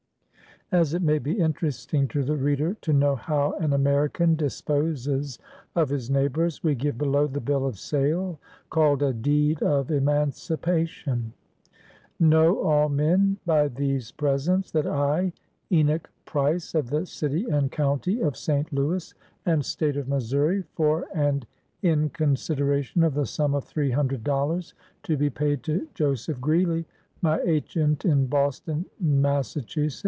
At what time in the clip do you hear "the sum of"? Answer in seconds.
23.13-23.65